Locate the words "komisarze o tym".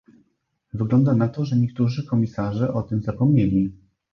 2.05-3.01